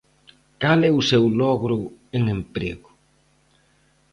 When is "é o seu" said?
0.89-1.23